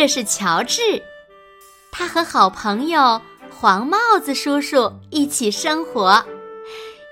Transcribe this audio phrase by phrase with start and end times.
[0.00, 1.02] 这是乔治，
[1.92, 6.24] 他和好朋友黄帽子叔叔一起生活。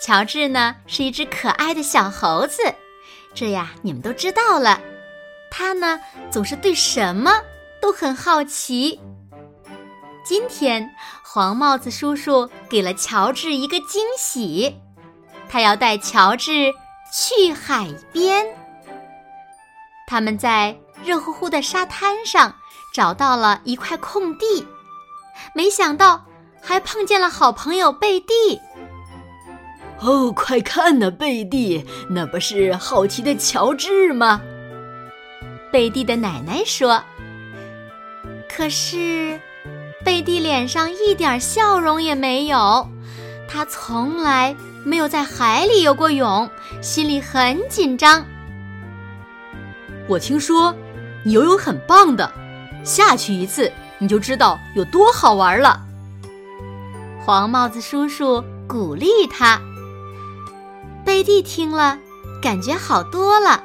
[0.00, 2.62] 乔治呢是一只可爱的小猴子，
[3.34, 4.80] 这呀你们都知道了。
[5.50, 5.98] 他呢
[6.30, 7.32] 总是对什么
[7.82, 9.00] 都很好奇。
[10.24, 10.88] 今天
[11.24, 14.72] 黄帽子叔叔给了乔治一个惊喜，
[15.48, 16.72] 他要带乔治
[17.12, 18.46] 去海边。
[20.06, 22.54] 他们在热乎乎的沙滩上。
[22.96, 24.66] 找到了一块空地，
[25.54, 26.24] 没想到
[26.62, 28.58] 还碰见了好朋友贝蒂。
[30.00, 34.40] 哦，快看呐，贝蒂，那不是好奇的乔治吗？
[35.70, 37.02] 贝蒂的奶奶说。
[38.48, 39.38] 可是，
[40.02, 42.88] 贝蒂脸上一点笑容也没有，
[43.46, 46.48] 她从来没有在海里游过泳，
[46.80, 48.24] 心里很紧张。
[50.08, 50.74] 我听说
[51.26, 52.32] 你游泳很棒的。
[52.86, 55.82] 下去一次，你就知道有多好玩了。
[57.24, 59.60] 黄帽子叔叔鼓励他。
[61.04, 61.98] 贝蒂听了，
[62.40, 63.62] 感觉好多了，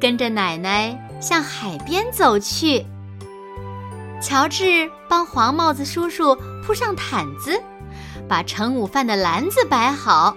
[0.00, 2.86] 跟着奶奶向海边走去。
[4.22, 7.60] 乔治帮黄帽子叔叔铺上毯子，
[8.28, 10.36] 把盛午饭的篮子摆好。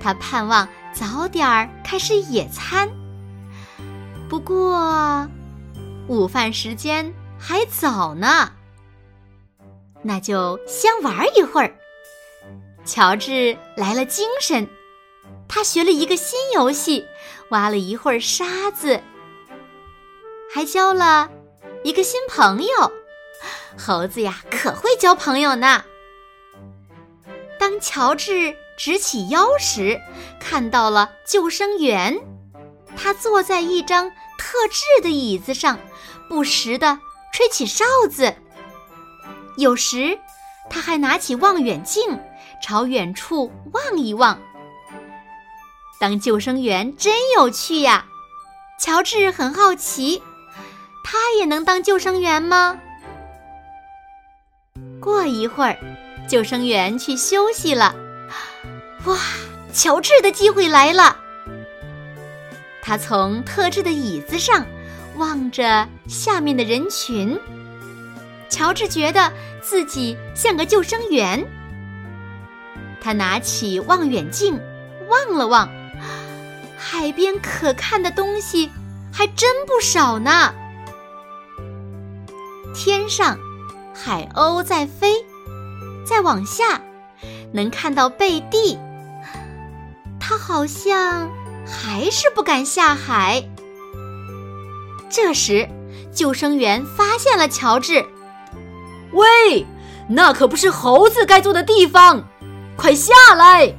[0.00, 2.88] 他盼望早点儿开始野餐。
[4.28, 5.24] 不过，
[6.08, 7.14] 午饭时间。
[7.38, 8.52] 还早呢，
[10.02, 11.74] 那就先玩一会儿。
[12.84, 14.68] 乔治来了精神，
[15.48, 17.06] 他学了一个新游戏，
[17.50, 19.00] 挖了一会儿沙子，
[20.52, 21.30] 还交了
[21.82, 22.92] 一个新朋友。
[23.78, 25.84] 猴子呀，可会交朋友呢。
[27.58, 30.00] 当乔治直起腰时，
[30.40, 32.16] 看到了救生员，
[32.96, 34.08] 他坐在一张
[34.38, 35.78] 特制的椅子上，
[36.28, 36.98] 不时的。
[37.36, 38.34] 吹起哨子，
[39.58, 40.18] 有时
[40.70, 42.18] 他还拿起望远镜
[42.62, 44.40] 朝远处望一望。
[46.00, 48.06] 当救生员真有趣呀！
[48.80, 50.22] 乔治很好奇，
[51.04, 52.80] 他也能当救生员吗？
[54.98, 55.76] 过一会儿，
[56.26, 57.94] 救生员去休息了。
[59.04, 59.18] 哇，
[59.74, 61.14] 乔治的机会来了！
[62.80, 64.66] 他从特制的椅子上。
[65.16, 67.38] 望着下面的人群，
[68.48, 69.32] 乔治觉得
[69.62, 71.44] 自己像个救生员。
[73.00, 74.60] 他拿起望远镜
[75.08, 75.68] 望了望，
[76.76, 78.70] 海边可看的东西
[79.12, 80.54] 还真不少呢。
[82.74, 83.38] 天上，
[83.94, 85.12] 海鸥在飞；
[86.04, 86.80] 再往下，
[87.52, 88.78] 能看到贝蒂。
[90.20, 91.30] 他好像
[91.64, 93.48] 还是不敢下海。
[95.16, 95.66] 这时，
[96.12, 98.04] 救生员发现了乔治。
[99.12, 99.66] 喂，
[100.10, 102.22] 那可不是猴子该坐的地方，
[102.76, 103.74] 快下来！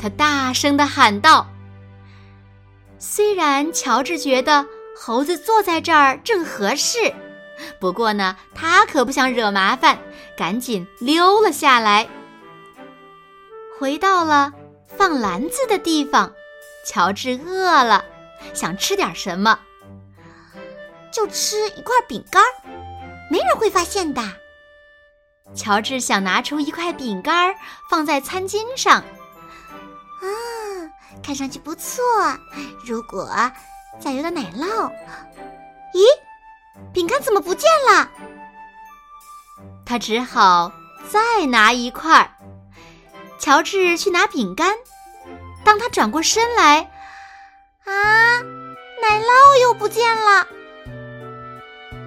[0.00, 1.46] 他大声的喊道。
[2.98, 4.66] 虽然乔治觉得
[4.96, 7.14] 猴子坐在这儿正合适，
[7.78, 9.96] 不过呢，他可不想惹麻烦，
[10.36, 12.08] 赶紧溜了下来。
[13.78, 14.52] 回到了
[14.88, 16.32] 放篮子的地方，
[16.84, 18.04] 乔治饿了，
[18.52, 19.60] 想吃点什么。
[21.12, 22.42] 就吃一块饼干，
[23.30, 24.22] 没人会发现的。
[25.54, 27.54] 乔治想拿出一块饼干
[27.90, 30.24] 放在餐巾上，啊，
[31.22, 32.02] 看上去不错。
[32.86, 33.30] 如果
[34.00, 34.90] 再有点奶酪，
[35.92, 36.00] 咦，
[36.94, 38.08] 饼干怎么不见了？
[39.84, 40.72] 他只好
[41.10, 42.38] 再拿一块。
[43.38, 44.74] 乔治去拿饼干，
[45.64, 46.90] 当他转过身来，
[47.84, 48.40] 啊，
[49.02, 50.46] 奶酪又不见了。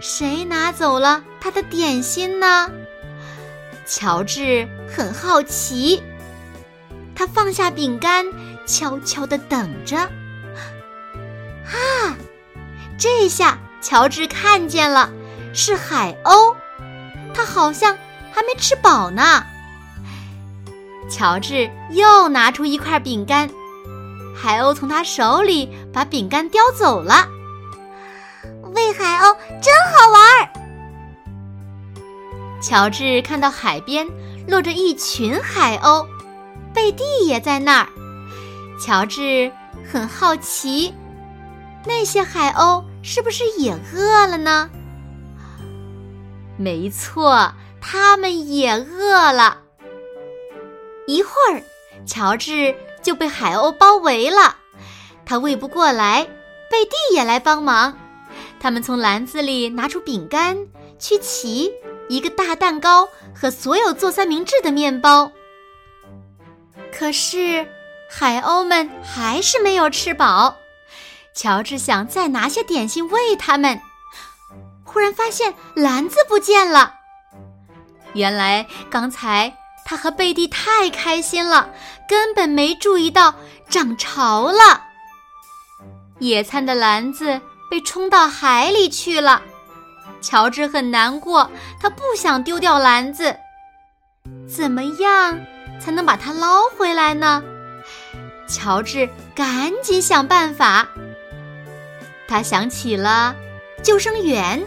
[0.07, 2.69] 谁拿走了他的点心呢？
[3.87, 6.03] 乔治很好奇，
[7.15, 8.23] 他放下饼干，
[8.67, 9.97] 悄悄地等着。
[9.97, 12.15] 啊，
[12.99, 15.09] 这下乔治看见了，
[15.55, 16.55] 是海鸥，
[17.33, 17.97] 它好像
[18.31, 19.43] 还没吃饱呢。
[21.09, 23.49] 乔治又拿出一块饼干，
[24.35, 27.27] 海鸥从他手里把饼干叼走了。
[28.75, 30.49] 喂海鸥真好玩儿。
[32.61, 34.05] 乔治看到海边
[34.47, 36.05] 落着一群海鸥，
[36.73, 37.87] 贝蒂也在那儿。
[38.77, 39.49] 乔治
[39.89, 40.93] 很好奇，
[41.85, 44.69] 那些海鸥是不是也饿了呢？
[46.57, 49.59] 没错，它们也饿了。
[51.07, 51.63] 一会儿，
[52.05, 54.57] 乔治就被海鸥包围了，
[55.25, 56.23] 他喂不过来，
[56.69, 57.97] 贝蒂也来帮忙。
[58.59, 60.57] 他们从篮子里拿出饼干、
[60.97, 61.71] 曲奇、
[62.09, 65.31] 一个大蛋糕和所有做三明治的面包。
[66.91, 67.67] 可是，
[68.09, 70.55] 海鸥们还是没有吃饱。
[71.33, 73.79] 乔治想再拿些点心喂它们，
[74.83, 76.93] 忽然发现篮子不见了。
[78.13, 79.53] 原来刚才
[79.85, 81.69] 他和贝蒂太开心了，
[82.07, 83.35] 根本没注意到
[83.69, 84.81] 涨潮了。
[86.19, 87.41] 野餐的篮子。
[87.75, 89.41] 被冲到海里去了，
[90.21, 93.35] 乔治很难过，他不想丢掉篮子。
[94.47, 95.37] 怎么样
[95.77, 97.43] 才能把它捞回来呢？
[98.47, 100.87] 乔治赶紧想办法。
[102.29, 103.35] 他想起了
[103.83, 104.65] 救生员。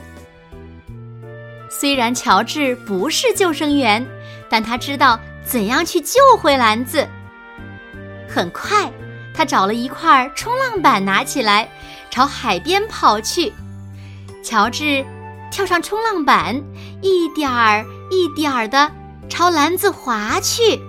[1.70, 4.06] 虽然乔治不是救生员，
[4.50, 7.08] 但他知道怎样去救回篮子。
[8.28, 8.92] 很快，
[9.38, 11.68] 他找了一块冲浪板，拿起来。
[12.10, 13.52] 朝海边跑去，
[14.42, 15.06] 乔治
[15.48, 16.60] 跳上冲浪板，
[17.02, 18.90] 一点儿一点儿的
[19.28, 20.80] 朝篮子划去。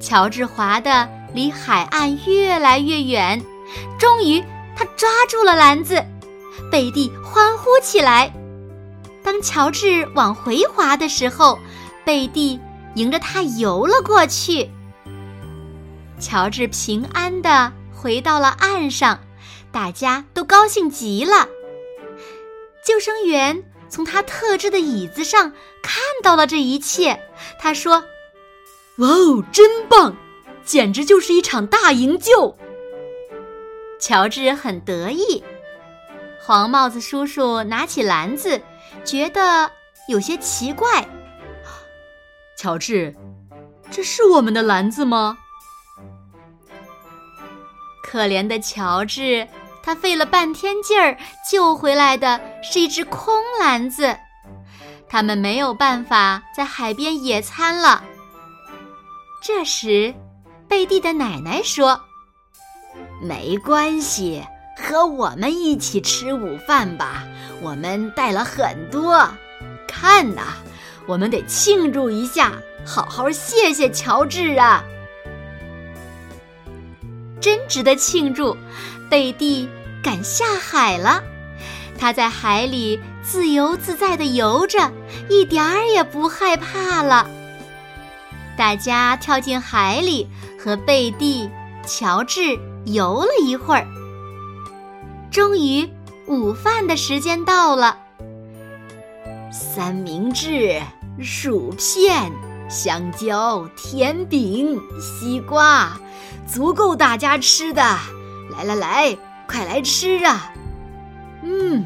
[0.00, 3.44] 乔治划的离海岸越来越远，
[3.98, 4.42] 终于
[4.74, 6.02] 他抓住了篮子，
[6.72, 8.32] 贝蒂欢呼起来。
[9.22, 11.58] 当乔治往回划的时候，
[12.02, 12.58] 贝蒂
[12.94, 14.70] 迎着他游了过去。
[16.20, 19.18] 乔治平安的回到了岸上。
[19.72, 21.48] 大家都高兴极了。
[22.84, 27.20] 救生员从他特制的椅子上看到了这一切，
[27.58, 28.02] 他说
[28.98, 30.16] ：“哇哦，真棒，
[30.64, 32.56] 简直就是一场大营救！”
[34.00, 35.44] 乔治很得意。
[36.42, 38.60] 黄帽子叔叔拿起篮子，
[39.04, 39.70] 觉得
[40.08, 41.06] 有些奇怪。
[42.56, 43.14] 乔治，
[43.88, 45.38] 这是我们的篮子吗？
[48.10, 49.46] 可怜的乔治。
[49.82, 51.16] 他费了半天劲儿
[51.48, 54.16] 救回来的是一只空篮子，
[55.08, 58.02] 他们没有办法在海边野餐了。
[59.40, 60.12] 这时，
[60.68, 61.98] 贝蒂的奶奶说
[63.22, 64.44] ：“没关系，
[64.76, 67.22] 和我们一起吃午饭吧。
[67.62, 69.26] 我们带了很多，
[69.88, 70.42] 看呐，
[71.06, 72.52] 我们得庆祝一下，
[72.84, 74.84] 好好谢谢乔治啊！
[77.40, 78.56] 真值得庆祝。”
[79.10, 79.68] 贝蒂
[80.02, 81.22] 敢下海了，
[81.98, 84.90] 他在海里自由自在地游着，
[85.28, 87.28] 一点儿也不害怕了。
[88.56, 90.28] 大家跳进海里，
[90.62, 91.50] 和贝蒂、
[91.86, 93.86] 乔治游了一会儿。
[95.30, 95.88] 终于，
[96.26, 97.98] 午饭的时间到了。
[99.50, 100.80] 三明治、
[101.20, 102.30] 薯片、
[102.70, 105.98] 香蕉、甜饼、西瓜，
[106.46, 107.82] 足够大家吃的。
[108.52, 110.52] 来来来，快来吃啊！
[111.42, 111.84] 嗯，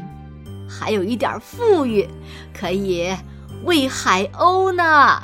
[0.69, 2.07] 还有一点富裕，
[2.53, 3.15] 可以
[3.63, 5.21] 喂海鸥呢。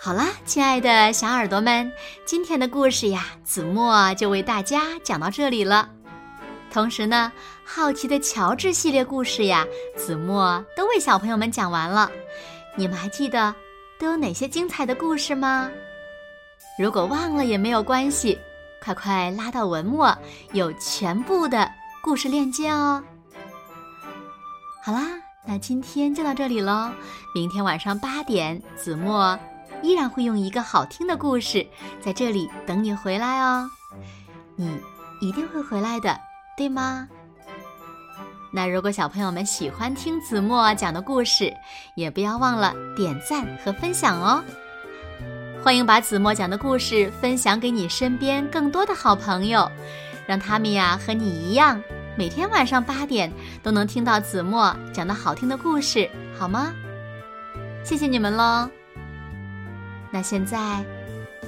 [0.00, 1.92] 好啦，亲爱的小耳朵们，
[2.26, 5.93] 今天的故事呀，子墨就为大家讲到这里了。
[6.74, 7.30] 同时呢，
[7.64, 9.64] 好奇的乔治系列故事呀，
[9.96, 12.10] 子墨都为小朋友们讲完了。
[12.74, 13.54] 你们还记得
[13.96, 15.70] 都有哪些精彩的故事吗？
[16.76, 18.36] 如果忘了也没有关系，
[18.82, 20.12] 快快拉到文末，
[20.52, 21.70] 有全部的
[22.02, 23.00] 故事链接哦。
[24.84, 25.02] 好啦，
[25.46, 26.90] 那今天就到这里喽。
[27.32, 29.38] 明天晚上八点，子墨
[29.80, 31.64] 依然会用一个好听的故事
[32.00, 33.70] 在这里等你回来哦。
[34.56, 34.76] 你
[35.20, 36.18] 一定会回来的，
[36.56, 37.08] 对吗？
[38.52, 41.52] 那如果小朋友们喜欢听子墨讲的故事，
[41.96, 44.42] 也不要忘了点赞和分享哦。
[45.62, 49.68] 欢迎把子墨讲的故事分享给你身边更多的好朋友，
[50.26, 51.82] 让他们呀和你一样，
[52.16, 56.08] 每天晚上八点都能听到子墨讲的好听的故事，
[56.38, 56.72] 好吗？
[57.82, 58.70] 谢谢你们喽。
[60.12, 60.84] 那现在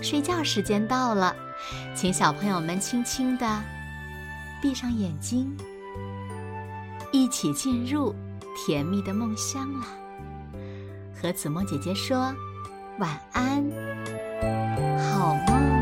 [0.03, 1.37] 睡觉时间到了，
[1.95, 3.47] 请小朋友们轻轻的
[4.61, 5.57] 闭上眼睛，
[7.13, 8.15] 一起进入
[8.57, 9.87] 甜蜜的梦乡了。
[11.15, 12.35] 和子墨姐姐说
[12.99, 13.65] 晚安，
[14.99, 15.76] 好梦。